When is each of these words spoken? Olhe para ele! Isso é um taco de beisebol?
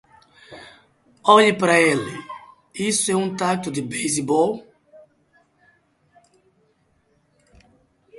Olhe 1.23 1.53
para 1.55 1.79
ele! 1.79 2.11
Isso 2.73 3.11
é 3.11 3.15
um 3.15 3.35
taco 3.35 3.69
de 3.69 3.83
beisebol? 3.83 4.65